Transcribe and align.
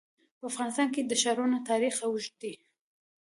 په 0.39 0.43
افغانستان 0.51 0.87
کې 0.93 1.01
د 1.03 1.11
ښارونه 1.21 1.57
تاریخ 1.69 1.95
اوږد 2.07 2.33
دی. 2.41 2.53